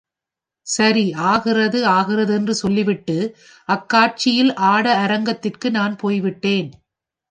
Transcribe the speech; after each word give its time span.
சரி, 0.67 1.03
ஆகிறது 1.23 1.79
ஆகிறதென்று 1.89 2.53
சொல்லி 2.53 2.83
விட்டு, 2.83 3.17
அக்காட்சியில் 3.69 4.53
ஆட 4.71 4.95
அரங்கத்திற்கு 4.97 5.71
நான் 5.71 5.95
போய்விட்டேன். 5.95 6.69